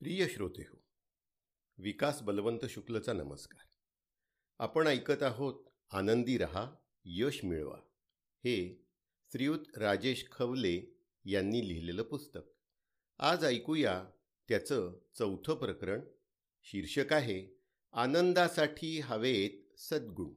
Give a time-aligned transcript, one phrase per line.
[0.00, 0.84] प्रिय श्रोते हो
[1.78, 3.64] विकास बलवंत शुक्लचा नमस्कार.
[4.58, 6.74] आपण ऐकत आहोत आनंदी रहा
[7.04, 7.76] यश मिळवा.
[8.38, 8.86] हे
[9.32, 12.40] श्रीयुत राजेश खवले यांनी लिहिलेलं पुस्तक.
[13.18, 14.04] आज ऐकूया
[14.48, 16.00] त्याचं चौथं प्रकरण
[16.62, 17.60] शीर्षक आहे
[17.92, 20.34] आनंदासाठी हवेत सद्गुण.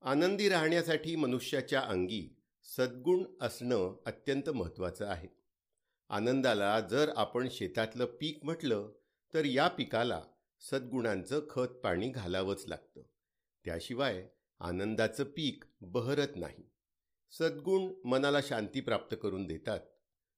[0.00, 5.39] आनंदी राहण्यासाठी मनुष्याच्या अंगी सद्गुण असणं अत्यंत महत्त्वाचं आहे.
[6.10, 8.92] आनंदाला जर आपण शेतातलं पीक म्हटलं
[9.34, 10.22] तर या पिकाला
[10.60, 13.02] सद्गुणांचं खत पाणी घालावंच लागतं.
[13.64, 14.28] त्याशिवाय
[14.60, 16.70] आनंदाचं पीक बहरत नाही.
[17.30, 19.80] सद्गुण मनाला शांती प्राप्त करून देतात.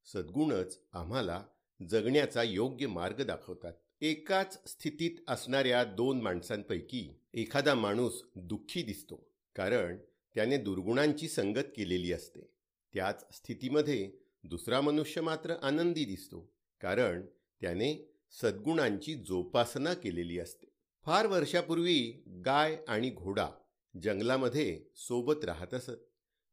[0.05, 1.45] सद्गुणच आम्हाला
[1.89, 3.73] जगण्याचा योग्य मार्ग दाखवतात.
[4.01, 9.97] एकाच स्थितीत असणाऱ्या दोन माणसांपैकी एखादा माणूस दुःखी दिसतो कारण
[10.35, 12.41] त्याने दुर्गुणांची संगत केलेली असते.
[12.95, 17.27] त्याच स्थितीमध्ये दुसरा मनुष्य मात्र आनंदी दिसतो कारण
[17.61, 20.67] त्याने सद्गुणांची जोपासना केलेली असते.
[21.05, 23.49] फार वर्षापूर्वी गाय आणि घोडा
[24.03, 26.01] जंगलामध्ये सोबत राहत असत.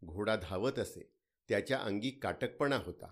[0.05, 1.13] घोडा धावत असे
[1.49, 3.11] त्याच्या अंगी काटकपणा होता.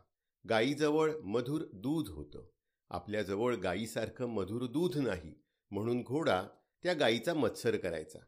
[0.50, 2.46] गायीजवळ मधुर दूध होतं.
[2.90, 5.34] आपल्याजवळ गायीसारखं मधुर दूध नाही
[5.72, 6.48] म्हणून घोडा
[6.84, 8.20] त्या गायीचा मत्सर करायचा.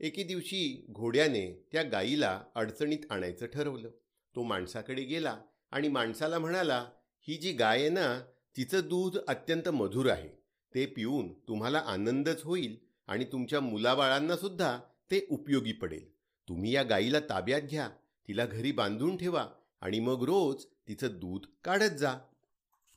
[0.00, 3.90] एके दिवशी घोड्याने त्या गायीला अडचणीत आणायचं ठरवलं.
[4.36, 5.40] तो माणसाकडे गेला
[5.74, 8.20] आणि माणसाला म्हणाला ही जी गाय आहे ना
[8.56, 10.28] तिचं दूध अत्यंत मधुर आहे.
[10.74, 14.78] ते पिऊन तुम्हाला आनंदच होईल आणि तुमच्या मुलाबाळांनासुद्धा
[15.10, 16.08] ते उपयोगी पडेल.
[16.48, 17.88] तुम्ही या गायीला ताब्यात घ्या
[18.28, 19.46] तिला घरी बांधून ठेवा
[19.80, 22.14] आणि मग रोज तिचं दूध काढत जा.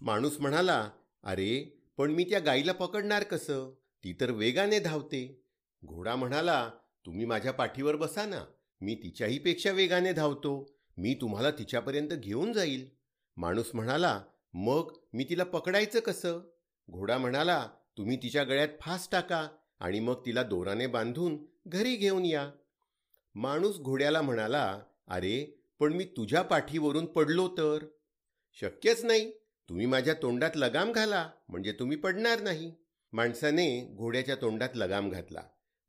[0.02, 0.90] माणूस म्हणाला
[1.24, 3.74] अरे पण मी त्या गायीला पकडणार कसं?
[4.04, 5.42] ती तर वेगाने धावते.
[5.86, 6.72] घोडा म्हणाला
[7.06, 8.46] तुम्ही माझ्या पाठीवर बसा ना.
[8.82, 10.77] मी तिच्याही पेक्षा वेगाने धावतो.
[10.98, 12.90] मी तुम्हाला तिच्यापर्यंत घेऊन जाईल.
[13.38, 14.22] माणूस म्हणाला
[14.54, 16.40] मग मी तिला पकडायचं कसं?
[16.92, 19.48] घोडा म्हणाला तुम्ही तिच्या गळ्यात फास टाका
[19.80, 21.38] आणि मग तिला दोराने बांधून
[21.68, 22.52] घरी घेऊन या.
[23.36, 27.86] माणूस घोड्याला म्हणाला अरे पण मी तुझ्या पाठीवरून पडलो तर?
[28.54, 29.32] शक्यच नाही.
[29.70, 32.74] तुम्ही माझ्या तोंडात लगाम घाला म्हणजे तुम्ही पडणार नाही.
[33.14, 35.42] माणसाने घोड्याच्या तोंडात लगाम घातला.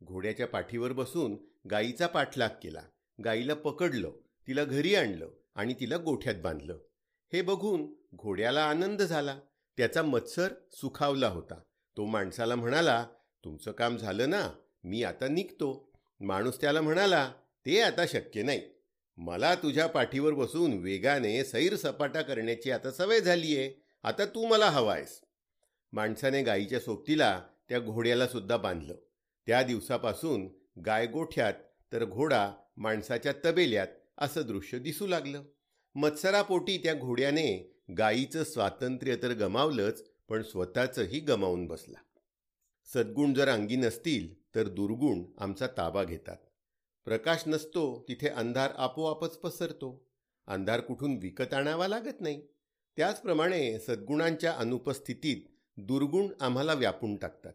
[0.04, 1.36] घोड्याच्या पाठीवर बसून
[1.70, 2.80] गाईचा पाठलाग केला.
[3.24, 4.10] गाईला पकडलं.
[4.48, 6.78] तिला घरी आणलं आणि तिला गोठ्यात बांधलं.
[7.32, 9.38] हे बघून घोड्याला आनंद झाला.
[9.76, 11.60] त्याचा मत्सर सुखावला होता.
[11.96, 13.06] तो माणसाला म्हणाला
[13.44, 14.50] तुमचं काम झालं ना
[14.84, 15.92] मी आता निघतो.
[16.20, 17.32] माणूस त्याला म्हणाला
[17.66, 18.60] ते आता शक्य नाही.
[19.16, 24.70] मला तुझ्या पाठीवर बसून वेगाने सैर सपाटा करण्याची आता सवय झाली आहे आता तू मला
[24.70, 25.20] हवा आहेस.
[25.92, 28.94] माणसाने गाईच्या सोबतीला त्या घोड्याला सुद्धा बांधलं.
[29.46, 30.48] त्या दिवसापासून
[30.86, 31.54] गाय गोठ्यात
[31.92, 35.42] तर घोडा माणसाच्या तबेल्यात असं दृश्य दिसू लागलं.
[35.94, 41.98] मत्सरापोटी त्या घोड्याने गायीचं स्वातंत्र्य तर गमावलंच पण स्वतःचंही गमावून बसला.
[42.84, 46.36] सद्गुण जर अंगी नसतील तर दुर्गुण आमचा ताबा घेतात.
[47.04, 50.08] प्रकाश नसतो तिथे अंधार आपोआपच पसरतो.
[50.46, 52.42] अंधार कुठून विकत आणावा लागत नाही.
[52.96, 55.36] त्याचप्रमाणे सद्गुणांच्या अनुपस्थितीत
[55.76, 57.52] दुर्गुण आम्हाला व्यापून टाकतात.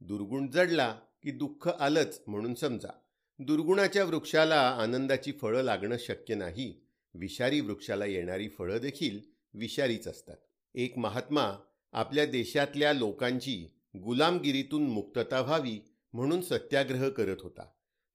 [0.00, 2.92] दुर्गुण जडला की दुःख आलंच म्हणून समजा.
[3.38, 6.72] दुर्गुणाच्या वृक्षाला आनंदाची फळं लागणं शक्य नाही.
[7.14, 9.18] विषारी वृक्षाला येणारी फळं देखील
[9.54, 10.36] विषारीच असतात.
[10.74, 11.56] एक महात्मा
[11.92, 13.56] आपल्या देशातल्या लोकांची
[13.96, 15.78] गुलामगिरीतून मुक्तता व्हावी
[16.12, 17.66] म्हणून सत्याग्रह करत होता.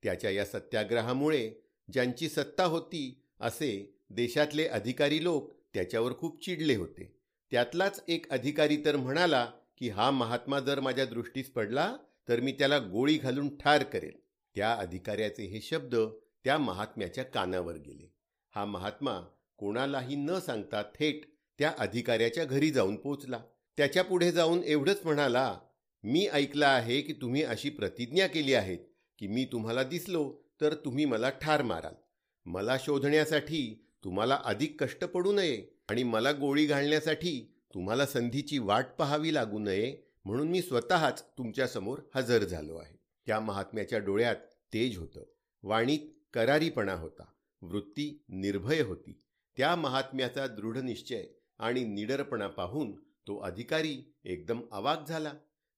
[0.04, 1.52] त्याच्या या सत्याग्रहामुळे
[1.94, 7.12] ज्यांची सत्ता होती असे देशातले अधिकारी लोक त्याच्यावर खूप चिडले होते.
[7.52, 9.46] त्यातलाच एक अधिकारी तर म्हणाला
[9.78, 11.96] की हा महात्मा जर माझ्या दृष्टीस पडला
[12.30, 14.21] तर मी त्याला गोळी घालून ठार करेल
[14.56, 15.96] त्या अधिकाऱ्याचे हे शब्द
[16.44, 18.12] त्या महात्म्याच्या कानावर गेले.
[18.54, 19.20] हा महात्मा
[19.58, 21.26] कोणालाही न सांगता थेट
[21.60, 23.40] त्या अधिकाऱ्याच्या घरी जाऊन पोचला
[23.78, 25.60] त्याच्या पुढे जाऊन एवढंच म्हणाला
[26.04, 28.80] मी ऐकलं आहे की तुम्ही अशी प्रतिज्ञा केली आहेत
[29.20, 31.94] की मी तुम्हाला दिसलो तर तुम्ही मला ठार माराल.
[32.46, 39.34] मला शोधण्यासाठी तुम्हाला अधिक कष्ट पडू नये आणि मला गोळी घालण्यासाठी तुम्हाला संधीची वाट पाहावी
[39.34, 39.96] लागू नये
[40.26, 43.01] म्हणून मी स्वतःच तुमच्यासमोर हजर झालो आहे.
[43.26, 44.36] त्या महात्म्याच्या डोळ्यात
[44.74, 45.24] तेज होतं.
[45.64, 46.00] वाणीत
[46.34, 47.26] करारीपणा होता.
[47.62, 49.22] वृत्ती निर्भय होती.
[49.58, 51.24] त्या महात्म्याचा दृढ निश्चय
[51.58, 52.92] आणि निडरपणा पाहून
[53.28, 55.34] तो अधिकारी एकदम अवाक झाला.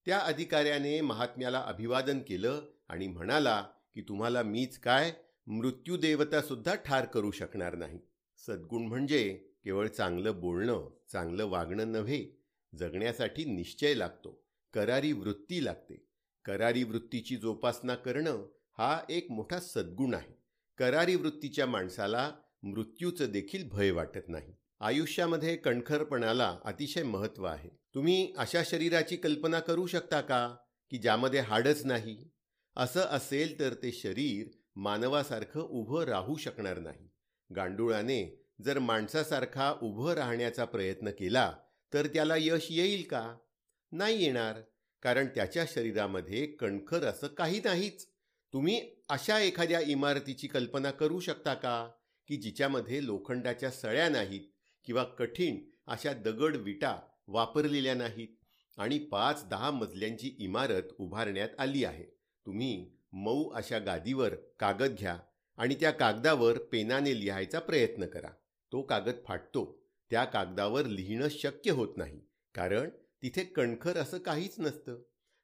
[0.06, 5.12] त्या अधिकाऱ्याने महात्म्याला अभिवादन केलं आणि म्हणाला की तुम्हाला मीच काय?
[5.46, 7.98] मृत्यूदेवतासुद्धा ठार करू शकणार नाही.
[8.38, 12.44] सद्गुण म्हणजे केवळ चांगलं बोलणं चांगलं वागणं नव्हे.
[12.78, 14.44] जगण्यासाठी निश्चय लागतो.
[14.72, 16.03] करारी वृत्ती लागते.
[16.44, 18.46] करारी वृत्तीची जोपासना करणं
[18.78, 20.42] हा एक मोठा सद्गुण आहे.
[20.78, 22.32] करारी वृत्तीच्या माणसाला
[22.62, 24.54] मृत्यूचं देखील भय वाटत नाही.
[24.80, 27.68] आयुष्यामध्ये कणखरपणाला अतिशय महत्त्व आहे.
[27.94, 30.56] तुम्ही अशा शरीराची कल्पना करू शकता का?
[30.90, 32.30] की ज्यामध्ये हाडच नाही?
[32.76, 37.08] असं असेल तर ते शरीर मानवासारखं उभं राहू शकणार नाही.
[37.56, 41.52] गांडुळाने जर माणसासारखा उभं राहण्याचा प्रयत्न केला
[41.92, 43.36] तर त्याला यश येईल का?
[43.92, 44.60] नाही येणार.
[45.04, 48.06] कारण त्याच्या शरीरामध्ये कणखर असं काही नाहीच.
[48.52, 51.90] तुम्ही अशा एखाद्या इमारतीची कल्पना करू शकता का?
[52.28, 54.40] की जिच्यामध्ये लोखंडाच्या सळ्या नाहीत
[54.84, 55.56] किंवा कठीण
[55.86, 56.96] अशा दगड विटा
[57.26, 58.28] वापरलेल्या नाहीत
[58.78, 62.04] आणि पाच दहा मजल्यांची इमारत उभारण्यात आली आहे.
[62.46, 65.18] तुम्ही मऊ अशा गादीवर कागद घ्या
[65.56, 68.30] आणि त्या कागदावर पेनाने लिहायचा प्रयत्न करा.
[68.72, 69.86] तो कागद फाटतो.
[70.10, 72.20] त्या कागदावर लिहिणं शक्य होत नाही.
[72.54, 72.90] कारण
[73.24, 75.02] तिथे कणखर असं काहीच नसतं.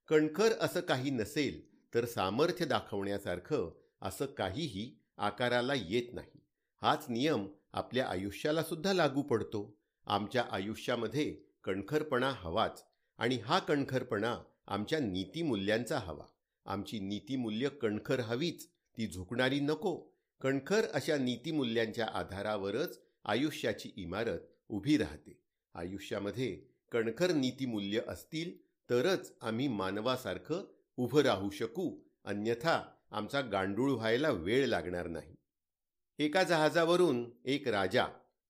[0.08, 6.40] कणखर असं काही नसेल तर सामर्थ्य दाखवण्यासारखं असं काहीही आकाराला येत नाही.
[6.82, 9.78] हाच नियम आपल्या आयुष्याला सुद्धा लागू पडतो.
[10.06, 12.84] आमच्या आयुष्यामध्ये कणखरपणा हवाच
[13.18, 16.26] आणि हा कणखरपणा आमच्या नीतिमूल्यांचा हवा.
[16.66, 20.10] आमची नीतिमूल्य कणखर हवीच ती झुकणारी नको.
[20.40, 25.40] कणखर अशा नीतिमूल्यांच्या आधारावरच आयुष्याची इमारत उभी राहते.
[25.74, 30.64] आयुष्यामध्ये कणखर नीतिमूल्य असतील तरच आम्ही मानवासारखं
[30.96, 35.36] उभं राहू शकू अन्यथा आमचा गांडूळ व्हायला वेळ लागणार नाही.
[36.18, 38.06] एका जहाजावरून एक राजा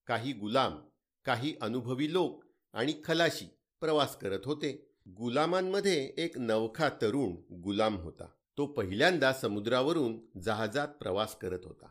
[0.06, 0.80] काही गुलाम
[1.24, 3.44] काही अनुभवी लोक आणि खलाशी
[3.80, 4.86] प्रवास करत होते.
[5.08, 8.26] गुलामांमध्ये एक नवखा तरुण गुलाम होता.
[8.58, 11.86] तो पहिल्यांदा समुद्रावरून जहाजात प्रवास करत होता.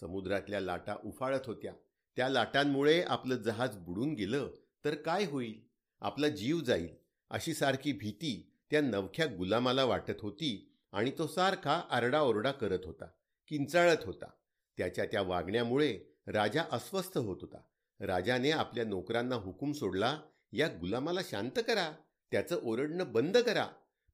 [0.00, 1.72] समुद्रातल्या लाटा उफाळत होत्या.
[2.16, 4.50] त्या लाटांमुळे आपलं जहाज बुडून गेलं.
[4.84, 5.69] तर काय होईल?
[6.00, 6.88] आपला जीव जाईल
[7.30, 13.04] अशी सारखी भीती त्या नवख्या गुलामाला वाटत होती आणि तो सारखा आरडाओरडा करत होता
[13.48, 14.26] किंचाळत होता.
[14.78, 17.60] त्याच्या त्या वागण्यामुळे राजा अस्वस्थ होत होता.
[18.00, 20.20] राजाने आपल्या नोकरांना हुकूम सोडला
[20.52, 21.92] या गुलामाला शांत करा
[22.30, 23.66] त्याचं ओरडणं बंद करा.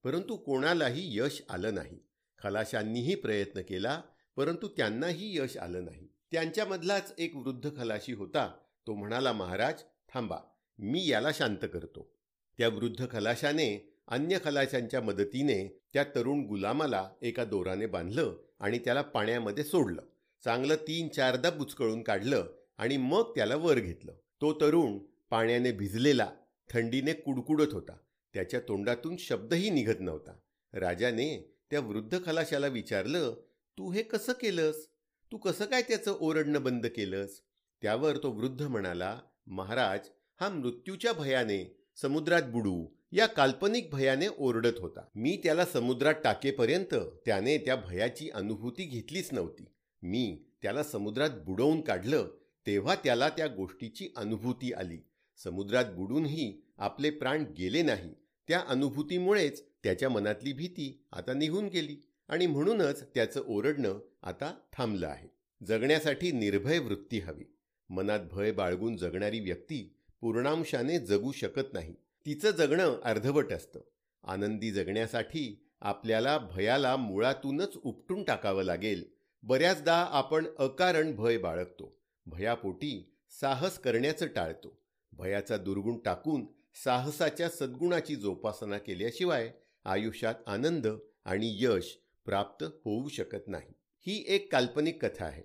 [0.04, 1.98] परंतु कोणालाही यश आलं नाही.
[2.38, 4.02] खलाशांनीही प्रयत्न केला
[4.36, 6.08] परंतु त्यांनाही यश आलं नाही.
[6.32, 8.56] त्यांच्यामधलाच एक वृद्ध खलाशी होता
[8.86, 9.82] तो म्हणाला महाराज
[10.14, 10.38] थांबा.
[10.78, 12.12] मी याला शांत करतो.
[12.58, 19.64] त्या वृद्ध खलाशाने अन्य खलाशांच्या मदतीने त्या तरुण गुलामाला एका दोराने बांधलं आणि त्याला पाण्यामध्ये
[19.64, 20.02] सोडलं.
[20.44, 22.46] चांगलं तीन चारदा बुचकळून काढलं
[22.78, 24.12] आणि मग त्याला वर घेतलं.
[24.40, 24.99] तो तरुण
[25.31, 26.31] पाण्याने भिजलेला
[26.70, 27.96] थंडीने कुडकुडत होता.
[28.34, 30.32] त्याच्या तोंडातून शब्दही निघत नव्हता.
[30.73, 33.34] राजाने त्या वृद्ध खलाशाला विचारलं
[33.78, 34.88] तू हे कसं केलंस?
[35.32, 37.40] तू कसं काय त्याचं ओरडणं बंद केलंस?
[37.82, 40.00] त्यावर तो वृद्ध म्हणाला महाराज
[40.40, 45.00] हा मृत्यूच्या भयाने समुद्रात बुडू या काल्पनिक भयाने ओरडत होता.
[45.14, 46.94] मी त्याला समुद्रात टाकेपर्यंत
[47.26, 49.64] त्याने त्या भयाची अनुभूती घेतलीच नव्हती.
[50.02, 52.28] मी त्याला समुद्रात बुडवून काढलं
[52.66, 54.98] तेव्हा त्याला त्या गोष्टीची अनुभूती आली.
[55.44, 58.10] समुद्रात बुडूनही आपले प्राण गेले नाही.
[58.48, 61.96] त्या अनुभूतीमुळेच त्याच्या मनातली भीती आता निघून गेली
[62.28, 65.28] आणि म्हणूनच त्याचं ओरडणं आता थांबलं आहे.
[65.66, 67.44] जगण्यासाठी निर्भय वृत्ती हवी.
[67.88, 71.94] मनात भय बाळगून जगणारी व्यक्ती पूर्णांशाने जगू शकत नाही.
[72.26, 73.80] तिचं जगणं अर्धवट असतं.
[74.24, 79.04] आनंदी जगण्यासाठी आपल्याला भयाला मुळातूनच उपटून टाकावं लागेल.
[79.42, 82.00] बऱ्याचदा आपण अकारण भय बाळगतो.
[82.26, 84.82] भयापोटी साहस करण्याचं टाळतो.
[85.12, 86.46] भयाचा दुर्गुण टाकून
[86.84, 89.52] साहसाच्या सद्गुणाची जोपासना केल्याशिवाय
[89.85, 90.87] आयुष्यात आनंद
[91.25, 93.73] आणि यश प्राप्त होऊ शकत नाही.
[94.00, 95.42] ही एक काल्पनिक कथा आहे.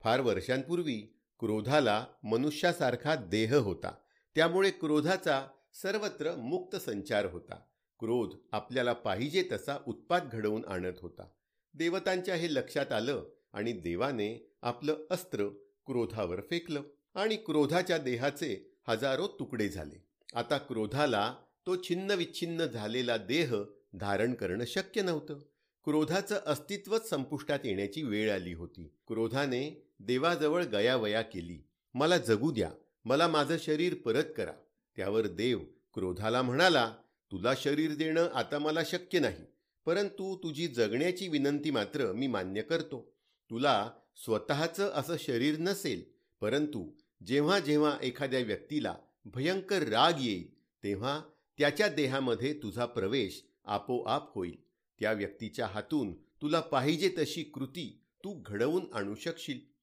[0.00, 3.94] फार वर्षांपूर्वी क्रोधाला मनुष्यासारखा देह होता.
[4.34, 7.54] त्यामुळे क्रोधाचा सर्वत्र मुक्त संचार होता.
[7.98, 11.28] क्रोध आपल्याला पाहिजे तसा उत्पाद घडवून आणत होता.
[11.74, 15.48] देवतांच्या हे लक्षात आलं आणि देवाने आपलं अस्त्र
[15.86, 16.82] क्रोधावर फेकलं
[17.14, 20.04] आणि क्रोधाच्या देहाचे हजारो तुकडे झाले.
[20.34, 21.34] आता क्रोधाला
[21.66, 23.54] तो छिन्न विच्छिन्न झालेला देह
[23.94, 25.38] धारण करणं शक्य नव्हतं.
[25.84, 28.92] क्रोधाचं अस्तित्वच संपुष्टात येण्याची वेळ आली होती.
[29.06, 31.68] क्रोधाने देवाजवळ गयावया केली.
[31.94, 32.70] मला जगू द्या.
[33.04, 34.52] मला माझं शरीर परत करा.
[34.96, 35.58] त्यावर देव
[35.94, 36.94] क्रोधाला म्हणाला
[37.32, 39.44] तुला शरीर देणं आता मला शक्य नाही
[39.86, 43.14] परंतु तुझी जगण्याची विनंती मात्र मी मान्य करतो.
[43.50, 46.02] तुला स्वतःचं असं शरीर नसेल
[46.40, 46.90] परंतु
[47.26, 48.94] जेव्हा जेव्हा एखाद्या व्यक्तीला
[49.24, 51.20] भयंकर राग येईल तेव्हा
[51.58, 54.56] त्याच्या देहामध्ये तुझा प्रवेश आपोआप होईल.
[55.00, 59.73] त्या व्यक्तीच्या हातून तुला पाहिजे तशी कृती तू घडवून आणू शकशील.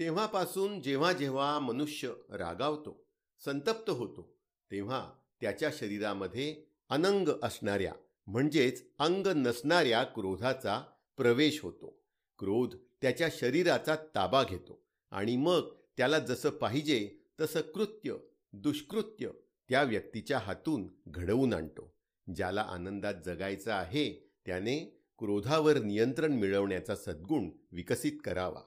[0.00, 3.06] तेव्हापासून जेव्हा जेव्हा मनुष्य रागावतो
[3.44, 4.36] संतप्त होतो
[4.70, 7.92] तेव्हा त्याच्या शरीरामध्ये अनंग असणाऱ्या
[8.26, 10.84] म्हणजेच अंग नसणाऱ्या क्रोधाचा
[11.16, 12.02] प्रवेश होतो.
[12.38, 18.16] क्रोध त्याच्या शरीराचा ताबा घेतो आणि मग त्याला जसं पाहिजे तसं कृत्य
[18.52, 19.30] दुष्कृत्य
[19.68, 21.94] त्या व्यक्तीच्या हातून घडवून आणतो.
[22.34, 28.60] ज्याला आनंदात जगायचं आहे त्याने क्रोधावर नियंत्रण मिळवण्याचा सद्गुण विकसित करावा.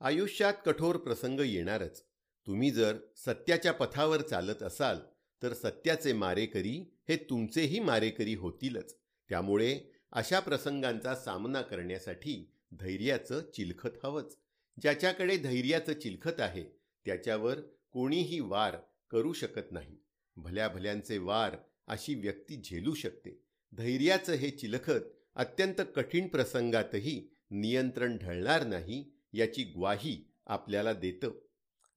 [0.00, 2.02] आयुष्यात कठोर प्रसंग येणारच.
[2.46, 4.98] तुम्ही जर सत्याच्या पथावर चालत असाल
[5.42, 8.96] तर सत्याचे मारेकरी हे तुमचेही मारेकरी होतीलच.
[9.28, 9.78] त्यामुळे
[10.12, 14.36] अशा प्रसंगांचा सामना करण्यासाठी धैर्याचं चिलखत हवंच.
[14.82, 16.64] ज्याच्याकडे धैर्याचं चिलखत आहे
[17.06, 17.60] त्याच्यावर
[17.92, 18.76] कोणीही वार
[19.10, 19.96] करू शकत नाही.
[20.36, 23.42] भल्या भल्यांचे वार अशी व्यक्ती झेलू शकते.
[23.72, 25.00] धैर्याचं हे चिलखत
[25.34, 31.30] अत्यंत कठीण प्रसंगातही नियंत्रण ढळणार नाही याची ग्वाही आपल्याला देतं.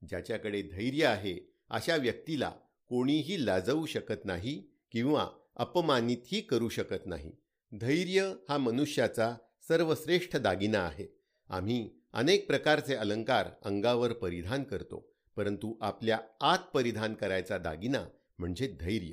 [0.01, 2.49] ज्याच्याकडे धैर्य आहे अशा व्यक्तीला
[2.89, 7.31] कोणीही लाजवू शकत नाही किंवा अपमानितही करू शकत नाही.
[7.71, 9.35] धैर्य हा मनुष्याचा
[9.67, 11.07] सर्वश्रेष्ठ दागिना आहे.
[11.49, 18.05] आम्ही अनेक प्रकारचे अलंकार अंगावर परिधान करतो परंतु आपल्या आत परिधान करायचा दागिना
[18.39, 19.11] म्हणजे धैर्य.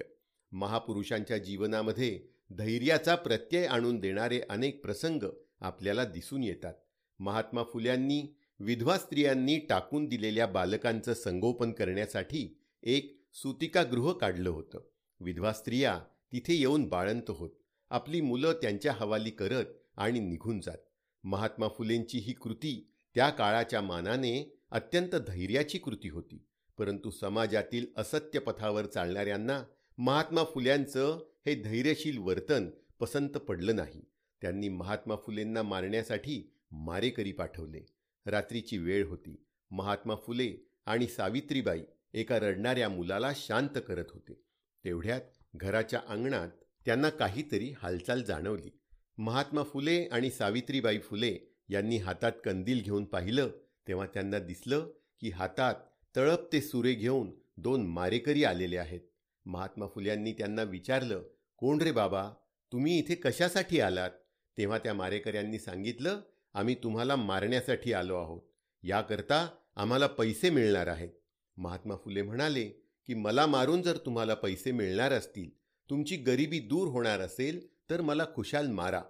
[0.53, 2.21] महापुरुषांच्या जीवनामध्ये
[2.51, 5.23] धैर्याचा प्रत्यय आणून देणारे अनेक प्रसंग
[5.61, 6.75] आपल्याला दिसून येतात.
[7.19, 14.81] महात्मा फुल्यांनी विधवा स्त्रियांनी टाकून दिलेल्या बालकांचं संगोपन करण्यासाठी एक सुतिकागृह काढलं होतं.
[15.21, 16.01] विधवा स्त्रिया
[16.33, 17.51] तिथे येऊन बाळंत होत.
[17.91, 19.65] आपली मुलं त्यांच्या हवाली करत
[19.97, 20.79] आणि निघून जात.
[21.25, 26.45] महात्मा फुलेंची ही कृती त्या काळाच्या मानाने अत्यंत धैर्याची कृती होती.
[26.79, 29.63] परंतु समाजातील असत्य पथावर चालणाऱ्यांना
[29.99, 32.71] महात्मा फुल्यांचं हे धैर्यशील वर्तन
[33.01, 34.05] पसंत पडलं नाही.
[34.41, 37.81] त्यांनी महात्मा फुलेंना मारण्यासाठी मारेकरी पाठवले.
[38.27, 39.45] रात्रीची वेळ होती.
[39.71, 41.83] महात्मा फुले आणि सावित्रीबाई
[42.15, 44.43] एका रडणाऱ्या मुलाला शांत करत होते.
[44.85, 45.21] तेवढ्यात
[45.55, 46.49] घराच्या अंगणात
[46.85, 48.71] त्यांना काहीतरी हालचाल जाणवली.
[49.19, 53.51] महात्मा फुले आणि सावित्रीबाई फुले यांनी हातात कंदील घेऊन पाहिलं
[53.89, 55.75] तेव्हा त्यांना दिसलं की हातात
[56.17, 59.01] तळपते सुरे घेऊन दोन मारेकरी आलेले आहेत.
[59.47, 61.23] महात्मा फुल्यांनी त्यांना विचारलं
[61.57, 62.31] कोण रे बाबा?
[62.73, 64.11] तुम्ही इथे कशासाठी आलात?
[64.59, 66.21] तेव्हा त्या मारेकऱ्यांनी सांगितलं
[66.55, 68.41] आम्ही तुम्हाला मारण्यासाठी आलो आहोत.
[68.83, 71.09] याकरता आम्हाला पैसे मिळणार आहेत.
[71.57, 72.65] महात्मा फुले म्हणाले
[73.07, 75.51] की मला मारून जर तुम्हाला पैसे मिळणार असतील
[75.91, 79.03] तुमची गरिबी दूर होणार असेल तर मला खुशाल मारा.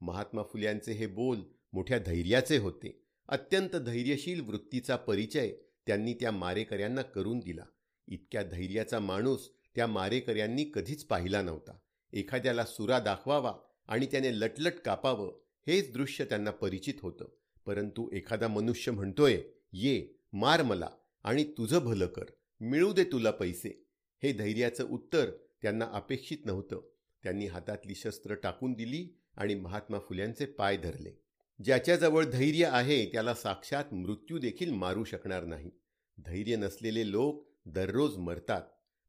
[0.00, 1.40] महात्मा फुल्यांचे हे बोल
[1.72, 3.02] मोठ्या धैर्याचे होते.
[3.28, 5.52] अत्यंत धैर्यशील वृत्तीचा परिचय
[5.86, 7.64] त्यांनी त्या मारेकऱ्यांना करून दिला.
[8.08, 11.76] इतक्या धैर्याचा माणूस त्या मारेकऱ्यांनी कधीच पाहिला नव्हता.
[12.12, 13.52] एखाद्याला सुरा दाखवावा
[13.88, 15.32] आणि त्याने लटलट कापावं
[15.70, 17.24] हेच दृश्य त्यांना परिचित होतं.
[17.66, 20.88] परंतु एखादा मनुष्य म्हणतोय ये मार मला
[21.24, 22.24] आणि तुझं भलं कर
[22.60, 23.86] मिळू दे तुला पैसे.
[24.22, 25.30] हे धैर्याचं उत्तर
[25.62, 26.80] त्यांना अपेक्षित नव्हतं.
[27.22, 31.10] त्यांनी हातातली शस्त्र टाकून दिली आणि महात्मा फुल्यांचे पाय धरले.
[31.64, 35.70] ज्याच्याजवळ धैर्य आहे त्याला साक्षात मृत्यू देखील मारू शकणार नाही.
[36.18, 38.62] धैर्य नसलेले लोक दररोज मरतात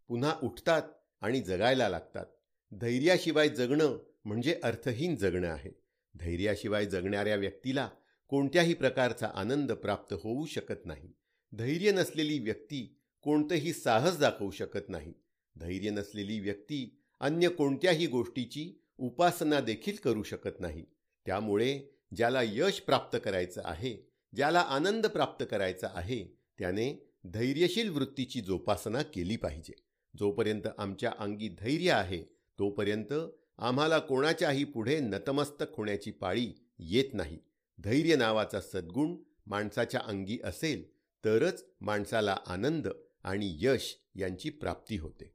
[0.08, 0.82] पुन्हा उठतात
[1.22, 2.26] आणि जगायला लागतात.
[2.72, 5.81] धैर्याशिवाय जगणं म्हणजे अर्थहीन जगणं आहे.
[6.20, 7.90] धैर्याशिवाय जगणाऱ्या व्यक्तीला
[8.28, 11.10] कोणत्याही प्रकारचा आनंद प्राप्त होऊ शकत नाही.
[11.52, 15.14] धैर्य नसलेली व्यक्ती कोणतंही साहस दाखवू शकत नाही.
[15.56, 20.86] धैर्य नसलेली व्यक्ती अन्य कोणत्याही गोष्टीची उपासना देखील करू शकत नाही.
[21.26, 21.80] त्यामुळे
[22.16, 29.36] ज्याला यश प्राप्त करायचं आहे ज्याला आनंद प्राप्त करायचा आहे त्याने धैर्यशील वृत्तीची जोपासना केली
[29.36, 29.74] पाहिजे.
[30.20, 32.24] जोपर्यंत आमच्या अंगी धैर्य आहे
[32.60, 33.14] तोपर्यंत
[33.58, 37.40] आम्हाला कोणाच्याही पुढे नतमस्तक होण्याची पाळी येत नाही.
[37.80, 40.92] धैर्य नावाचा सद्गुण माणसाच्या अंगी असेल
[41.26, 42.88] तरच माणसाला आनंद
[43.24, 45.34] आणि यश यांची प्राप्ती होते.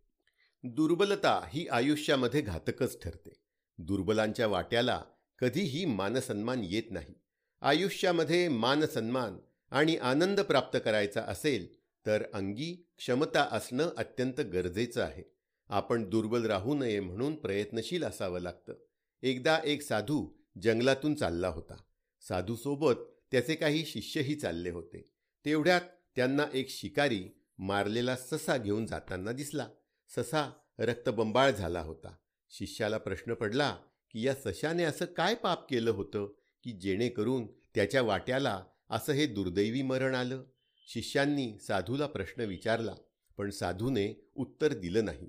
[0.62, 3.30] दुर्बलता ही आयुष्यामध्ये घातकच ठरते.
[3.78, 5.02] दुर्बलांच्या वाट्याला
[5.38, 7.14] कधीही मानसन्मान येत नाही.
[7.60, 9.38] आयुष्यामध्ये मानसन्मान
[9.70, 11.74] आणि आनंद प्राप्त करायचा असेल
[12.06, 15.35] तर अंगी क्षमता असणं अत्यंत गरजेचं आहे.
[15.68, 18.74] आपण दुर्बल राहू नये म्हणून प्रयत्नशील असावं लागतं.
[19.22, 20.28] एकदा एक साधू
[20.62, 21.76] जंगलातून चालला होता.
[22.20, 22.94] साधूसोबत
[23.30, 25.12] त्याचे काही शिष्यही चालले होते.
[25.44, 25.80] तेवढ्यात
[26.16, 29.68] त्यांना एक शिकारी मारलेला ससा घेऊन जाताना दिसला.
[30.16, 32.16] ससा रक्तबंबाळ झाला होता.
[32.50, 33.76] शिष्याला प्रश्न पडला
[34.10, 36.32] की या सशाने असं काय पाप केलं होतं
[36.64, 40.44] की जेणेकरून त्याच्या वाट्याला असं हे दुर्दैवी मरण आलं?
[40.88, 42.94] शिष्यांनी साधूला प्रश्न विचारला
[43.36, 45.28] पण साधूने उत्तर दिलं नाही.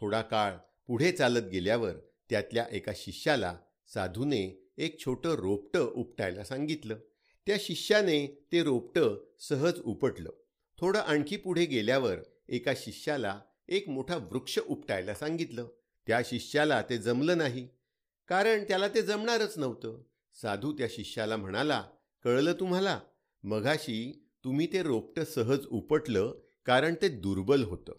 [0.00, 0.52] थोडा काळ
[0.86, 1.92] पुढे चालत गेल्यावर
[2.30, 3.58] त्यातल्या एका शिष्याला
[3.94, 6.98] साधूने एक छोटं रोपटं उपटायला सांगितलं.
[7.46, 10.30] त्या शिष्याने ते रोपटं सहज उपटलं.
[10.80, 12.16] थोडं आणखी पुढे गेल्यावर
[12.48, 15.68] एका शिष्याला एक मोठा वृक्ष उपटायला सांगितलं.
[16.06, 17.68] त्या शिष्याला ते जमलं नाही.
[18.28, 20.02] कारण त्याला ते जमणारच नव्हतं.
[20.34, 21.88] साधू त्या शिष्याला म्हणाला
[22.24, 23.00] कळलं तुम्हाला?
[23.42, 26.34] मघाशी तुम्ही ते रोपटं सहज उपटलं
[26.64, 27.92] कारण ते दुर्बल होतं.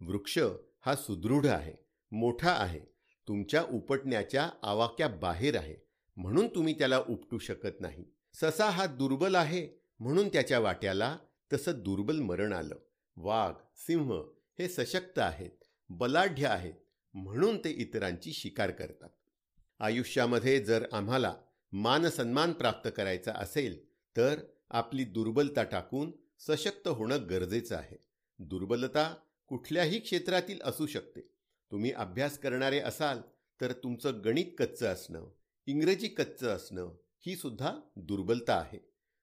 [0.00, 0.38] वृक्ष
[0.80, 1.72] हा सुदृढ आहे
[2.12, 2.80] मोठा आहे
[3.28, 5.74] तुमच्या उपटण्याच्या आवाक्या बाहेर आहे
[6.16, 8.04] म्हणून तुम्ही त्याला उपटू शकत नाही.
[8.34, 9.66] ससा हा दुर्बल आहे
[10.00, 11.16] म्हणून त्याच्या वाट्याला
[11.52, 12.76] तसं दुर्बल मरण आलं.
[13.16, 14.12] वाघ सिंह
[14.58, 16.74] हे सशक्त आहेत बलाढ्य आहेत
[17.14, 19.08] म्हणून ते इतरांची शिकार करतात.
[19.80, 21.34] आयुष्यामध्ये जर आम्हाला
[21.72, 23.78] मानसन्मान प्राप्त करायचा असेल
[24.16, 27.96] तर आपली दुर्बलता टाकून सशक्त होणं गरजेचं आहे.
[28.38, 29.14] दुर्बलता
[29.50, 31.20] कुठल्याही क्षेत्रातील असू शकते.
[31.70, 33.20] तुम्ही अभ्यास करणारे असाल
[33.60, 35.26] तर तुमचं गणित कच्चं असणं
[35.66, 36.92] इंग्रजी कच्चं असणं
[37.26, 38.78] ही सुद्धा दुर्बलता आहे.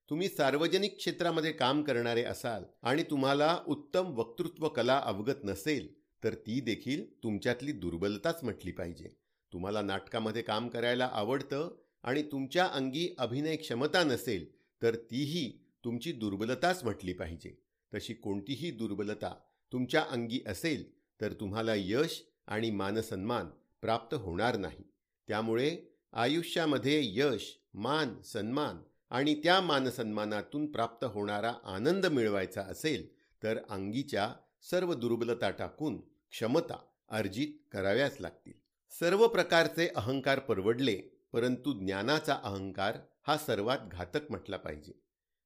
[0.09, 5.87] तुम्ही सार्वजनिक क्षेत्रामध्ये काम करणारे असाल आणि तुम्हाला उत्तम वक्तृत्व कला अवगत नसेल
[6.23, 9.09] तर ती देखील तुमच्यातली दुर्बलताच म्हटली पाहिजे.
[9.53, 14.45] तुम्हाला नाटकामध्ये काम करायला आवडतं आणि तुमच्या अंगी अभिनय क्षमता नसेल
[14.81, 15.51] तर तीही
[15.83, 17.57] तुमची दुर्बलताच म्हटली पाहिजे.
[17.93, 19.35] तशी कोणतीही दुर्बलता
[19.71, 23.47] तुमच्या अंगी असेल तर तुम्हाला यश आणि मानसन्मान
[23.81, 24.83] प्राप्त होणार नाही.
[25.27, 25.77] त्यामुळे
[26.13, 28.77] आयुष्यामध्ये यश मान सन्मान
[29.09, 33.07] आणि त्या मानसन्मानातून प्राप्त होणारा आनंद मिळवायचा असेल
[33.43, 38.53] तर अंगीच्या सर्व दुर्बलता टाकून क्षमता अर्जित कराव्याच लागतील.
[38.99, 42.97] सर्व प्रकारचे अहंकार परवडले परंतु ज्ञानाचा अहंकार
[43.27, 44.91] हा सर्वात घातक म्हटला पाहिजे.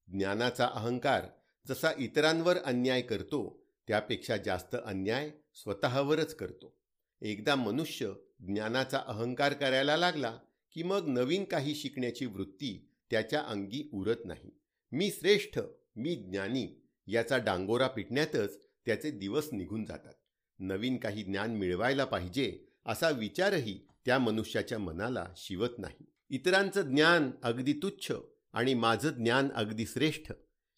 [0.08, 1.26] ज्ञानाचा अहंकार
[1.68, 6.78] जसा इतरांवर अन्याय करतो त्यापेक्षा जास्त अन्याय स्वतःवरच करतो.
[7.22, 10.38] एकदा मनुष्य ज्ञानाचा अहंकार करायला लागला
[10.72, 14.50] की मग नवीन काही शिकण्याची वृत्ती त्याच्या अंगी उरत नाही.
[14.92, 15.60] मी श्रेष्ठ
[15.96, 20.14] मी ज्ञानी याचा डांगोरा पिटण्यातच त्याचे दिवस निघून जातात.
[20.60, 26.06] नवीन काही ज्ञान मिळवायला पाहिजे असा विचारही त्या मनुष्याच्या मनाला शिवत नाही.
[26.30, 28.14] इतरांचं ज्ञान अगदी तुच्छ
[28.54, 30.32] आणि माझं ज्ञान अगदी श्रेष्ठ.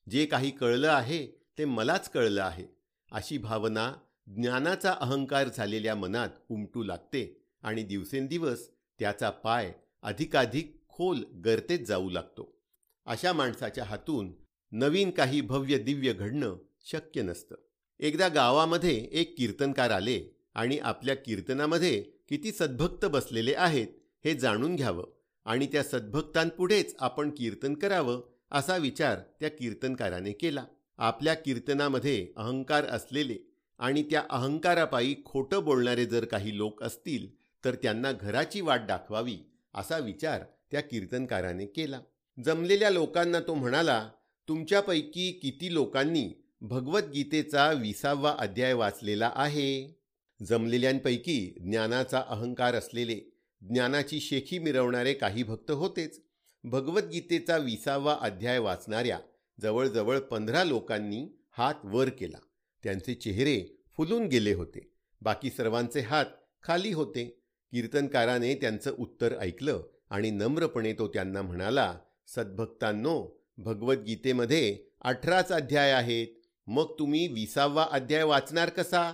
[0.10, 2.83] जे काही कळलं आहे ते मलाच कळलं आहे.
[3.14, 3.94] अशी भावना
[4.28, 9.72] ज्ञानाचा अहंकार झालेल्या मनात उमटू लागते आणि दिवसेंदिवस त्याचा पाय
[10.02, 12.62] अधिकाधिक खोल गर्तेत जाऊ लागतो.
[13.06, 14.34] अशा माणसाच्या हातून
[14.72, 17.56] नवीन काही भव्य दिव्य घडणं शक्य नसतं.
[18.00, 23.88] एकदा गावामध्ये एक कीर्तनकार आले आणि आपल्या कीर्तनामध्ये किती सद्भक्त बसलेले आहेत
[24.26, 25.06] हे जाणून घ्यावं
[25.46, 28.22] आणि त्या सद्भक्तांपुढेच आपण कीर्तन करावं
[28.52, 30.66] असा विचार त्या कीर्तनकाराने केला.
[30.98, 33.38] आपल्या कीर्तनामध्ये अहंकार असलेले
[33.80, 37.28] आणि त्या अहंकारापायी खोटं बोलणारे जर काही लोक असतील
[37.66, 39.38] तर त्यांना घराची वाट दाखवावी
[39.74, 42.00] असा विचार त्या कीर्तनकाराने केला.
[42.46, 44.10] जमलेल्या लोकांना तो म्हणाला
[44.48, 46.30] तुमच्यापैकी किती लोकांनी
[46.62, 50.00] भगवद्गीतेचा विसावा अध्याय वाचलेला आहे?
[50.46, 53.20] जमलेल्यांपैकी ज्ञानाचा अहंकार असलेले
[53.62, 56.22] ज्ञानाची शेखी मिरवणारे काही भक्त होतेच.
[56.64, 59.20] भगवद्गीतेचा विसावा अध्याय वाचणाऱ्या
[59.62, 62.38] जवळजवळ पंधरा लोकांनी हात वर केला.
[62.84, 64.92] त्यांचे चेहरे फुलून गेले होते.
[65.22, 66.26] बाकी सर्वांचे हात
[66.64, 67.40] खाली होते.
[67.72, 76.28] कीर्तनकाराने त्यांचं उत्तर ऐकलं आणि नम्रपणे तो त्यांना म्हणाला सद्भक्तांनो भगवद्गीतेमध्ये अठराच अध्याय आहेत.
[76.68, 79.14] मग तुम्ही विसावा अध्याय वाचणार कसा?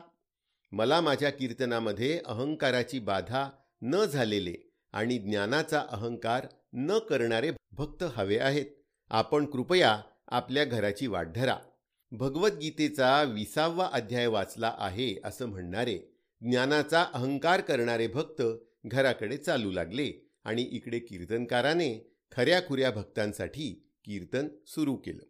[0.71, 3.49] मला माझ्या कीर्तनामध्ये अहंकाराची बाधा
[3.81, 8.65] न झालेले आणि ज्ञानाचा अहंकार न करणारे भक्त हवे आहेत.
[9.09, 11.57] आपण कृपया आपल्या घराची वाट धरा.
[12.11, 15.99] भगवद्गीतेचा विसावा अध्याय वाचला आहे असं म्हणणारे
[16.41, 18.41] ज्ञानाचा अहंकार करणारे भक्त
[18.85, 25.23] घराकडे चालू लागले आणि इकडे कीर्तनकाराने खऱ्याखुऱ्या भक्तांसाठी कीर्तन सुरू केलं.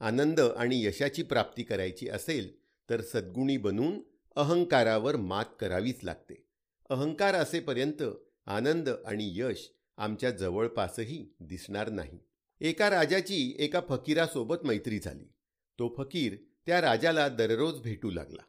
[0.00, 2.56] आनंद आणि यशाची प्राप्ती करायची असेल
[2.90, 4.02] तर सद्गुणी बनून
[4.36, 6.46] अहंकारावर मात करावीच लागते.
[6.90, 8.02] अहंकार असेपर्यंत
[8.46, 12.18] आनंद आणि यश आमच्या जवळपासही दिसणार नाही.
[12.64, 15.32] एका राजाची एका फकीरासोबत मैत्री झाली.
[15.78, 18.42] तो फकीर त्या राजाला दररोज भेटू लागला.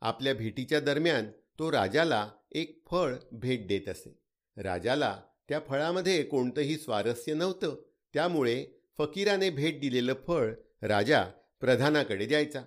[0.00, 1.26] आपल्या भेटीच्या दरम्यान
[1.58, 4.18] तो राजाला एक फळ भेट देत असे.
[4.56, 7.76] राजाला त्या फळामध्ये कोणतंही स्वारस्य नव्हतं.
[8.14, 8.66] त्यामुळे
[8.98, 10.52] फकीराने भेट दिलेलं फळ
[10.82, 11.24] राजा
[11.60, 12.62] प्रधानाकडे द्यायचा.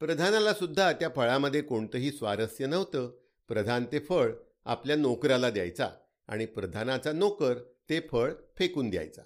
[0.00, 3.18] प्रधानाला सुद्धा त्या फळामध्ये कोणतंही स्वारस्य नव्हतं.
[3.48, 4.32] प्रधान ते फळ
[4.64, 5.90] आपल्या नोकराला द्यायचा
[6.26, 7.54] आणि प्रधानाचा नोकर
[7.88, 9.22] ते फळ फेकून द्यायचा.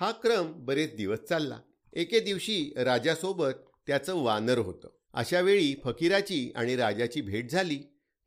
[0.00, 1.58] हा क्रम बरेच दिवस चालला.
[1.92, 4.88] एके दिवशी राजासोबत त्याचं वानर होतं.
[5.14, 7.78] अशा वेळी फकीराची आणि राजाची भेट झाली.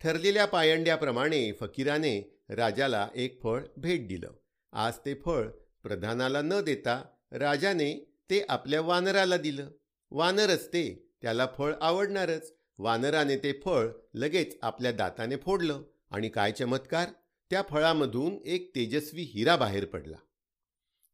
[0.02, 4.32] ठरलेल्या पायंड्याप्रमाणे फकीराने राजाला एक फळ भेट दिलं.
[4.74, 5.48] आज ते फळ
[5.84, 9.70] प्रधानाला न देता राजाने ते आपल्या वानराला दिलं.
[10.12, 12.54] वानरच ते त्याला फळ आवडणारच.
[12.78, 17.08] वानराने ते फळ लगेच आपल्या दाताने फोडलं आणि काय चमत्कार
[17.50, 20.18] त्या फळामधून एक तेजस्वी हिरा बाहेर पडला.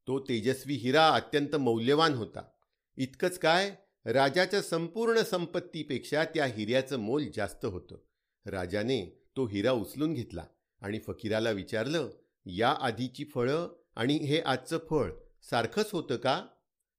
[0.07, 2.41] तो तेजस्वी हिरा अत्यंत मौल्यवान होता.
[2.97, 7.97] इतकंच काय राजाच्या संपूर्ण संपत्तीपेक्षा त्या हिऱ्याचं मोल जास्त होतं.
[8.45, 10.45] राजाने तो हिरा उचलून घेतला
[10.81, 12.09] आणि फकीराला विचारलं
[12.45, 15.11] या आधीची फळं आणि हे आजचं फळ
[15.49, 16.45] सारखंच होतं का?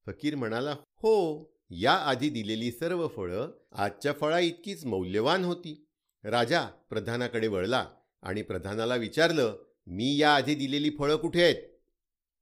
[0.07, 5.87] फकीर म्हणाला हो या आधी दिलेली सर्व फळं आजच्या फळा इतकीच मौल्यवान होती.
[6.25, 7.87] राजा प्रधानाकडे वळला
[8.23, 11.67] आणि प्रधानाला विचारलं मी या आधी दिलेली फळं कुठे आहेत?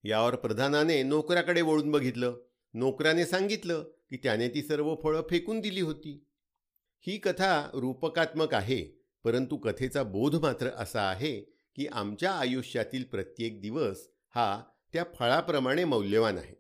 [0.05, 2.37] यावर प्रधानाने नोकराकडे वळून बघितलं.
[2.75, 6.23] नोकराने सांगितलं की त्याने ती सर्व फळं फेकून दिली होती.
[7.07, 8.83] ही कथा रूपकात्मक आहे
[9.25, 11.41] परंतु कथेचा बोध मात्र असा आहे
[11.77, 16.55] की आमच्या आयुष्यातील प्रत्येक दिवस हा त्या फळाप्रमाणे मौल्यवान आहे.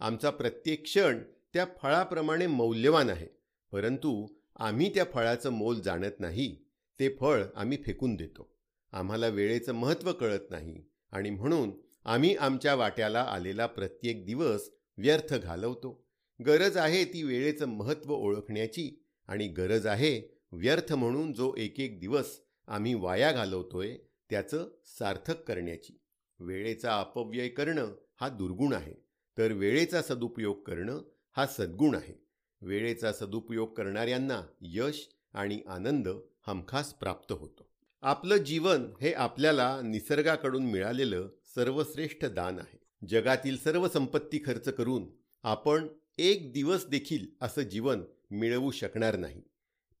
[0.00, 1.22] आमचा प्रत्येक क्षण
[1.52, 3.26] त्या फळाप्रमाणे मौल्यवान आहे
[3.72, 6.56] परंतु आम्ही त्या फळाचं मोल जाणत नाही.
[7.00, 8.48] ते फळ आम्ही फेकून देतो.
[8.92, 11.70] आम्हाला वेळेचं महत्त्व कळत नाही आणि म्हणून
[12.08, 16.06] आम्ही आमच्या वाट्याला आलेला प्रत्येक दिवस व्यर्थ घालवतो.
[16.46, 22.40] गरज आहे ती वेळेचं महत्त्व ओळखण्याची आणि गरज आहे व्यर्थ म्हणून जो एक एक दिवस
[22.66, 23.96] आम्ही वाया घालवतोय
[24.30, 26.00] त्याचं सार्थक करण्याची.
[26.38, 28.94] वेळेचा अपव्यय करणं हा दुर्गुण आहे.
[29.38, 31.02] तर वेळेचा सदुपयोग करणं
[31.36, 32.26] हा सद्गुण आहे.
[32.60, 36.08] वेळेचा सदुपयोग करणाऱ्यांना यश आणि आनंद
[36.46, 37.70] हमखास प्राप्त होतो.
[38.00, 43.06] आपलं जीवन हे आपल्याला निसर्गाकडून मिळालेलं सर्वश्रेष्ठ दान आहे.
[43.08, 45.10] जगातील सर्व संपत्ती खर्च करून
[45.42, 49.42] आपण एक दिवस देखील असं जीवन मिळवू शकणार नाही.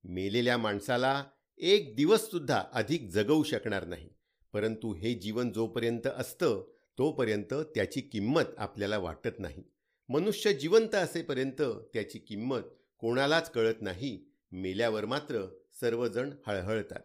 [0.04, 1.24] मेलेल्या माणसाला
[1.58, 4.08] एक दिवससुद्धा अधिक जगवू शकणार नाही.
[4.52, 9.62] परंतु हे जीवन जोपर्यंत असतं तोपर्यंत त्याची किंमत आपल्याला वाटत नाही.
[10.08, 11.62] मनुष्य जिवंत असेपर्यंत
[11.94, 12.60] त्याची किंमत
[12.98, 14.32] कोणालाच कळत नाही.
[14.52, 15.46] मेल्यावर मात्र
[15.80, 17.00] सर्वजण हळहळतात.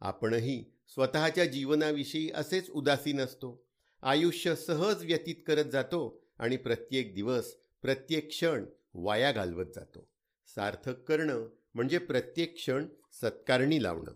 [0.00, 3.65] आपणही स्वतःच्या जीवनाविषयी असेच उदासीन असतो.
[4.06, 8.64] आयुष्य सहज व्यतीत करत जातो आणि प्रत्येक दिवस प्रत्येक क्षण
[8.94, 10.08] वाया घालवत जातो.
[10.54, 14.12] सार्थक करणं म्हणजे प्रत्येक क्षण सत्कारणी लावणं.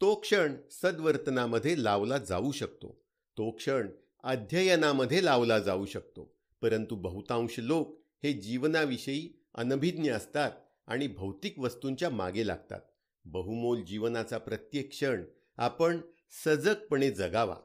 [0.00, 3.02] तो क्षण सद्वर्तनामध्ये लावला जाऊ शकतो.
[3.38, 3.88] तो क्षण
[4.22, 6.34] अध्ययनामध्ये लावला जाऊ शकतो.
[6.60, 10.50] परंतु बहुतांश लोक हे जीवनाविषयी अनभिज्ञ असतात
[10.86, 12.80] आणि भौतिक वस्तूंच्या मागे लागतात.
[13.24, 15.24] बहुमोल जीवनाचा प्रत्येक क्षण
[15.56, 16.00] आपण
[16.44, 17.56] सजगपणे जगावा.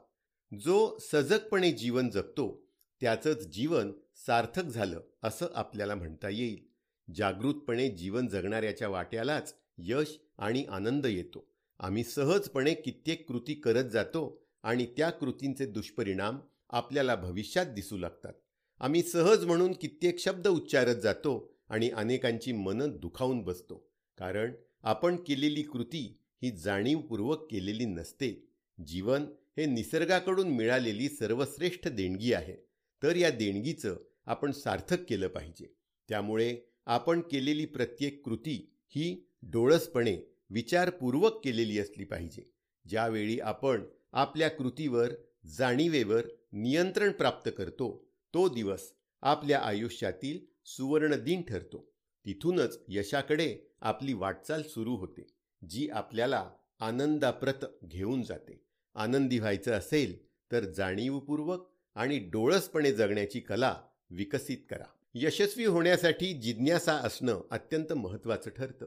[0.58, 2.66] जो सजगपणे जीवन जगतो
[3.00, 6.66] त्याचंच जीवन सार्थक झालं असं आपल्याला म्हणता येईल.
[7.14, 11.48] जागृतपणे जीवन जगणाऱ्याच्या वाट्यालाच यश आणि आनंद येतो.
[11.78, 16.38] आम्ही सहजपणे कित्येक कृती करत जातो आणि त्या कृतींचे दुष्परिणाम
[16.70, 18.32] आपल्याला भविष्यात दिसू लागतात.
[18.78, 23.90] आम्ही सहज म्हणून कित्येक शब्द उच्चारत जातो आणि अनेकांची मनं दुखावून बसतो.
[24.18, 28.48] कारण आपण केलेली कृती ही जाणीवपूर्वक केलेली नसते.
[28.86, 29.24] जीवन
[29.56, 32.56] हे निसर्गाकडून मिळालेली सर्वश्रेष्ठ देणगी आहे.
[33.02, 35.74] तर या देणगीचं आपण सार्थक केलं पाहिजे.
[36.08, 40.16] त्यामुळे आपण केलेली प्रत्येक कृती ही डोळसपणे
[40.50, 42.42] विचारपूर्वक केलेली असली पाहिजे.
[42.88, 45.10] ज्यावेळी आपण आपल्या कृतीवर
[45.46, 51.92] जाणीवेवर नियंत्रण प्राप्त करतो तो दिवस आपल्या आयुष्यातील सुवर्णदिन ठरतो.
[52.26, 55.26] तिथूनच यशाकडे आपली वाटचाल सुरू होते
[55.68, 58.69] जी आपल्याला आनंदाप्रत घेऊन जाते.
[58.94, 64.84] आनंदी व्हायचं असेल तर जाणीवपूर्वक आणि डोळसपणे जगण्याची कला विकसित करा.
[65.14, 68.86] यशस्वी होण्यासाठी जिज्ञासा असणं अत्यंत महत्त्वाचं ठरतं.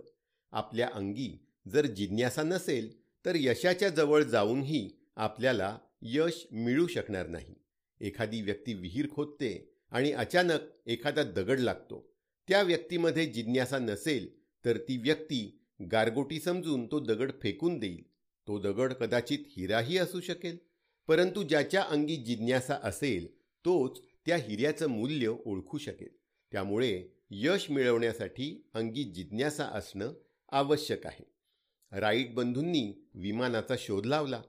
[0.52, 7.56] आपल्या अंगी जर जिज्ञासा नसेल तर यशाच्या जवळ जाऊनही आपल्याला यश मिळू शकणार नाही.
[8.02, 12.14] एखादी व्यक्ती विहीर खोदते आणि अचानक एखादा दगड लागतो.
[12.48, 15.60] त्या व्यक्तीमध्ये जिज्ञासा नसेल तर ती व्यक्ती
[15.92, 18.13] गारगोटी समजून तो दगड फेकून देईल.
[18.48, 20.58] तो दगड कदाचित हिराही असू शकेल
[21.08, 23.28] परंतु ज्याच्या अंगी जिज्ञासा असेल
[23.66, 26.10] तोच त्या हिऱ्याचं मूल्य ओळखू शकेल.
[26.52, 30.14] त्यामुळे यश मिळवण्यासाठी अंगी जिज्ञासा असणं
[30.52, 31.26] आवश्यक आहे.
[31.92, 34.42] राईट बंधूंनी विमानाचा शोध लावला.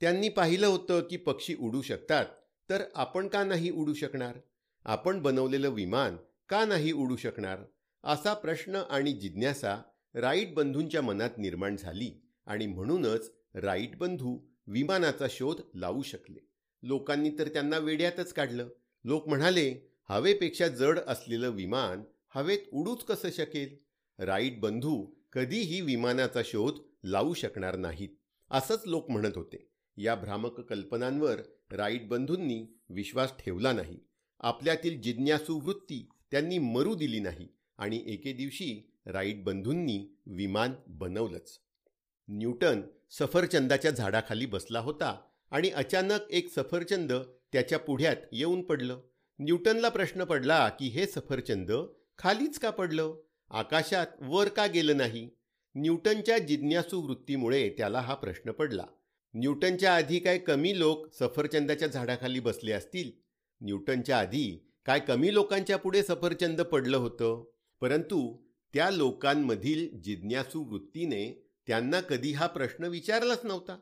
[0.00, 2.26] त्यांनी पाहिलं होतं की पक्षी उडू शकतात
[2.70, 4.38] तर आपण का नाही उडू शकणार?
[4.84, 6.16] आपण बनवलेलं विमान
[6.48, 7.58] का नाही उडू शकणार?
[8.04, 9.82] असा प्रश्न आणि जिज्ञासा
[10.14, 12.10] राईट बंधूंच्या मनात निर्माण झाली
[12.46, 16.38] आणि म्हणूनच राईट बंधू विमानाचा शोध लावू शकले.
[16.82, 18.68] लोकांनी तर त्यांना वेड्यातच काढलं.
[19.04, 22.02] लोक म्हणाले हवेपेक्षा जड असलेलं विमान
[22.34, 23.76] हवेत उडूच कसं शकेल?
[24.24, 28.08] राईट बंधू कधीही विमानाचा शोध लावू शकणार नाहीत
[28.50, 29.68] असंच लोक म्हणत होते.
[29.96, 33.98] या भ्रामक कल्पनांवर राईट बंधूंनी विश्वास ठेवला नाही.
[34.40, 41.60] आपल्यातील जिज्ञासू वृत्ती त्यांनी मरू दिली नाही आणि एके दिवशी राईट बंधूंनी विमान बनवलंच.
[42.28, 45.20] न्यूटन सफरचंदाच्या झाडाखाली बसला होता
[45.50, 47.12] आणि अचानक एक सफरचंद
[47.52, 49.00] त्याच्या पुढ्यात येऊन पडलं.
[49.38, 51.72] न्यूटनला प्रश्न पडला की हे सफरचंद
[52.18, 53.14] खालीच का पडलं?
[53.50, 55.30] आकाशात वर का गेलं नाही?
[55.74, 58.84] न्यूटनच्या जिज्ञासू वृत्तीमुळे त्याला हा प्रश्न पडला.
[59.34, 63.10] न्यूटनच्या आधी काय कमी लोक सफरचंदाच्या झाडाखाली बसले असतील?
[63.60, 67.44] न्यूटनच्या आधी काय कमी लोकांच्या पुढे सफरचंद पडलं होतं?
[67.80, 68.36] परंतु
[68.74, 73.78] त्या लोकांमधील जिज्ञासू वृत्तीने त्यांना कधी हा प्रश्न विचारलाच नव्हता.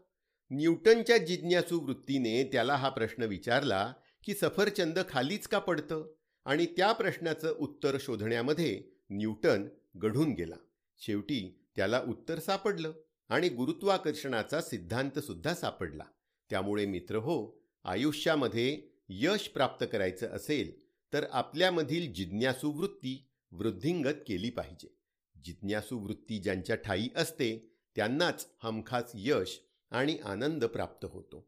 [0.50, 3.92] न्यूटनच्या जिज्ञासू वृत्तीने त्याला हा प्रश्न विचारला
[4.24, 6.14] की सफरचंद खालीच का पडतं?
[6.44, 10.56] आणि त्या प्रश्नाचं उत्तर शोधण्यामध्ये न्यूटन घडून गेला.
[10.98, 12.92] शेवटी त्याला उत्तर सापडलं
[13.28, 16.04] आणि गुरुत्वाकर्षणाचा सिद्धांत सुद्धा सापडला.
[16.50, 20.72] त्यामुळे मित्र हो आयुष्यामध्ये यश प्राप्त करायचं असेल
[21.12, 24.98] तर आपल्यामधील जिज्ञासू वृत्ती वृद्धिंगत केली पाहिजे.
[25.44, 31.46] जिज्ञासू वृत्ती ज्यांच्या ठाई असते त्यांनाच हमखास यश आणि आनंद प्राप्त होतो.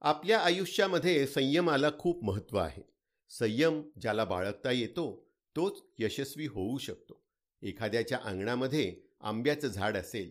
[0.00, 2.82] आपल्या आयुष्यामध्ये संयमाला खूप महत्त्व आहे.
[3.28, 7.22] संयम ज्याला बाळगता येतो तोच यशस्वी होऊ शकतो.
[7.62, 10.30] एखाद्याच्या अंगणामध्ये आंब्याचं झाड असेल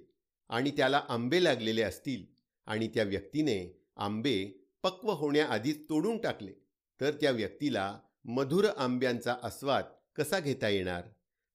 [0.50, 2.26] आणि त्याला आंबे लागलेले असतील
[2.66, 4.46] आणि त्या व्यक्तीने आंबे
[4.84, 6.52] पक्व होण्याआधीच तोडून टाकले
[7.02, 11.04] तर त्या व्यक्तीला मधुर आंब्यांचा आस्वाद कसा घेता येणार?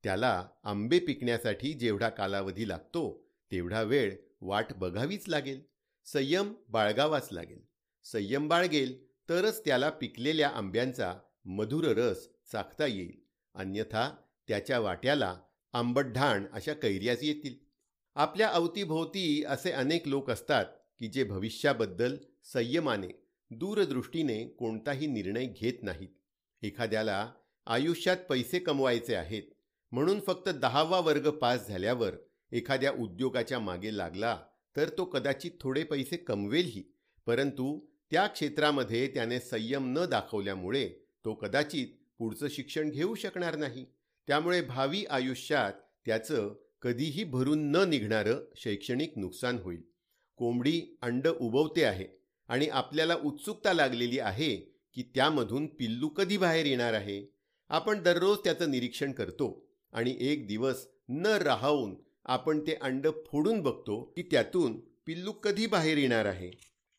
[0.05, 5.60] त्याला आंबे पिकण्यासाठी जेवढा कालावधी लागतो तेवढा वेळ वाट बघावीच लागेल.
[6.04, 7.60] संयम बाळगावाच लागेल.
[8.04, 13.20] संयम बाळगेल तरच त्याला पिकलेल्या आंब्यांचा मधुर रस चाखता येईल.
[13.54, 14.16] अन्यथा
[14.48, 15.40] त्याच्या वाट्याला
[15.72, 17.54] आंबटढाण अशा कैर्याच येतील.
[18.14, 20.64] आपल्या अवतीभोवती असे अनेक लोक असतात
[20.98, 23.08] की जे भविष्याबद्दल संयमाने
[23.50, 26.08] दूरदृष्टीने कोणताही निर्णय घेत नाहीत.
[26.62, 27.32] एखाद्याला
[27.66, 29.42] आयुष्यात पैसे कमवायचे आहेत
[29.92, 32.14] म्हणून फक्त दहावा वर्ग पास झाल्यावर
[32.52, 34.38] एखाद्या उद्योगाच्या मागे लागला
[34.76, 36.82] तर तो कदाचित थोडे पैसे कमवेलही.
[37.26, 37.78] परंतु
[38.10, 40.88] त्या क्षेत्रामध्ये त्याने संयम न दाखवल्यामुळे
[41.24, 41.86] तो कदाचित
[42.18, 43.84] पुढचं शिक्षण घेऊ शकणार नाही.
[44.26, 45.72] त्यामुळे भावी आयुष्यात
[46.06, 49.82] त्याचं कधीही भरून न निघणारं शैक्षणिक नुकसान होईल.
[50.36, 52.06] कोंबडी अंड उबवते आहे
[52.48, 54.56] आणि आपल्याला उत्सुकता लागलेली आहे
[54.94, 57.34] की त्यामधून पिल्लू कधी बाहेर येणार आहे.
[57.68, 64.12] आपण दररोज त्याचं निरीक्षण करतो आणि एक दिवस न राहून आपण ते अंड फोडून बघतो
[64.16, 66.50] की त्यातून पिल्लू कधी बाहेर येणार आहे.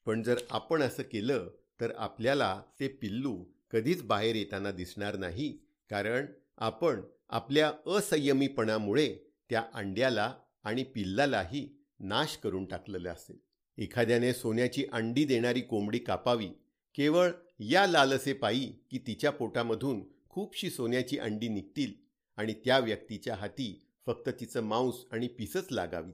[0.06, 1.50] पण जर आपण असं केलं
[1.82, 5.58] तर आपल्याला ते पिल्लू कधीच बाहेर येताना दिसणार नाही.
[5.90, 6.26] कारण
[6.58, 9.16] आपण आपल्या असंयमीपणामुळे
[9.50, 11.68] त्या अंड्याला आणि पिल्लालाही
[12.00, 13.38] नाश करून टाकलेलं असेल.
[13.78, 16.48] एखाद्याने सोन्याची अंडी देणारी कोंबडी कापावी
[16.96, 21.94] केवळ या लालसेपायी की तिच्या पोटामधून खूपशी सोन्याची अंडी निघतील
[22.38, 26.14] आणि त्या व्यक्तीच्या हाती फक्त तिचं मांस आणि पिसच लागावीत.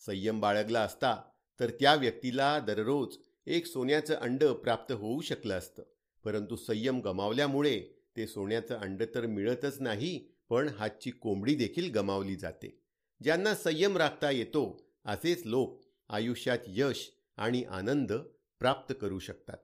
[0.00, 1.22] संयम बाळगला असता
[1.60, 5.82] तर त्या व्यक्तीला दररोज एक सोन्याचं अंड प्राप्त होऊ शकलं असतं.
[6.24, 12.82] परंतु संयम गमावल्यामुळे ते सोन्याचं अंड तर मिळतच नाही पण हातची कोंबडी देखील गमावली जाते.
[13.22, 18.12] ज्यांना संयम राखता येतो असेच लोक आयुष्यात यश आणि आनंद
[18.58, 19.58] प्राप्त करू शकतात.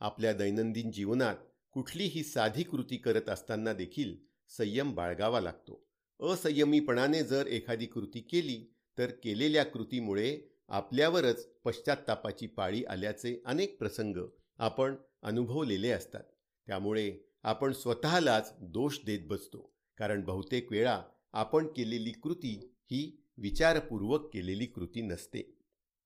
[0.00, 1.36] आपल्या दैनंदिन जीवनात
[1.72, 4.16] कुठलीही साधी कृती करत असताना देखील
[4.48, 5.85] संयम बाळगावा लागतो.
[6.20, 14.16] असंयमीपणाने जर एखादी कृती केली तर केलेल्या कृतीमुळे आपल्यावरच पश्चात्तापाची पाळी आल्याचे अनेक प्रसंग
[14.58, 16.22] आपण अनुभवलेले असतात.
[16.66, 21.02] त्यामुळे आपण स्वतःलाच दोष देत बसतो कारण बहुतेक वेळा
[21.32, 25.56] आपण केलेली कृती ही विचारपूर्वक केलेली कृती नसते.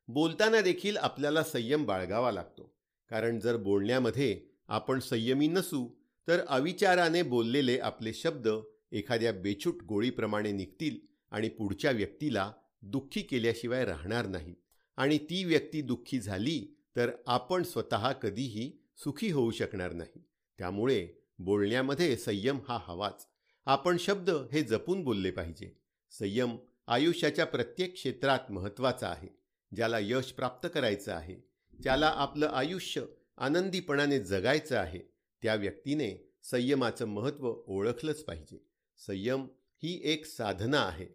[0.09, 2.75] बोलताना देखील आपल्याला संयम बाळगावा लागतो
[3.11, 5.89] कारण जर बोलण्यामध्ये आपण संयमी नसू
[6.29, 8.49] तर अविचाराने बोललेले आपले शब्द
[8.93, 10.99] एखाद्या बेछूट गोळीप्रमाणे निघतील
[11.31, 14.55] आणि पुढच्या व्यक्तीला दुःखी केल्याशिवाय राहणार नाही.
[14.97, 20.25] आणि ती व्यक्ती दुःखी झाली तर आपण स्वतः कधीही सुखी होऊ शकणार नाही.
[20.59, 23.27] त्यामुळे बोलण्यामध्ये संयम हा हवाच.
[23.67, 25.81] आपण शब्द हे जपून बोलले पाहिजे.
[26.11, 29.29] संयम आयुष्याच्या प्रत्येक क्षेत्रात महत्त्वाचा आहे.
[29.77, 31.37] ज्याला यश प्राप्त करायचं आहे
[31.83, 33.03] ज्याला आपलं आयुष्य
[33.39, 34.99] आनंदीपणाने जगायचं आहे
[35.43, 38.70] त्या व्यक्तीने संयमाचं महत्त्व ओळखलंच पाहिजे.
[39.07, 39.47] संयम
[39.83, 41.07] ही एक साधना आहे.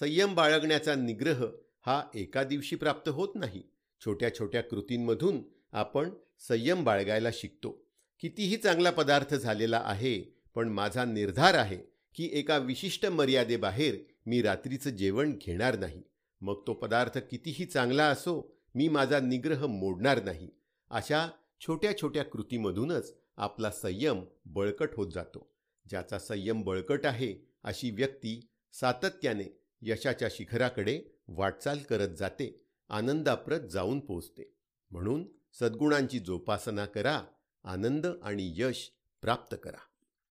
[0.00, 1.44] संयम बाळगण्याचा निग्रह
[1.86, 3.62] हा एका दिवशी प्राप्त होत नाही.
[4.04, 7.86] छोट्या छोट्या कृतींमधून आपण संयम बाळगायला शिकतो.
[8.20, 10.20] कितीही चांगला पदार्थ झालेला आहे
[10.54, 11.78] पण माझा निर्धार आहे
[12.14, 13.96] की एका विशिष्ट मर्यादेबाहेर
[14.26, 16.02] मी रात्रीचं जेवण घेणार नाही.
[16.40, 20.48] मग तो पदार्थ कितीही चांगला असो मी माझा निग्रह मोडणार नाही.
[20.90, 21.28] अशा
[21.60, 25.57] छोट्या छोट्या कृतीमधूनच आपला संयम बळकट होत जातो.
[25.88, 34.54] ज्याचा संयम बळकट आहे अशी व्यक्ती सातत्याने यशाच्या शिखराकडे वाटचाल करत जाते आनंदाप्रत जाऊन पोचते.
[34.90, 37.22] म्हणून सद्गुणांची जोपासना करा
[37.64, 39.87] आनंद आणि यश प्राप्त करा.